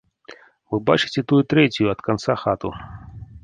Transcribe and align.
Вы 0.75 0.79
бачыце 0.87 1.19
тую 1.31 1.41
трэцюю 1.53 1.93
ад 1.95 1.99
канца 2.11 2.41
хату. 2.45 2.69